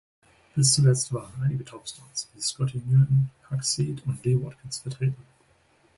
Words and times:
Bis 0.55 0.71
zuletzt 0.73 1.13
waren 1.13 1.43
einige 1.43 1.63
Topstars 1.63 2.27
wie 2.33 2.41
Scotty 2.41 2.79
Nguyen, 2.79 3.29
Huck 3.51 3.63
Seed 3.63 4.01
und 4.07 4.25
Lee 4.25 4.35
Watkinson 4.41 4.81
vertreten. 4.91 5.25